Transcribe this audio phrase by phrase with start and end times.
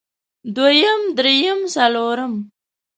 [0.55, 2.33] دويم درېيم څلورم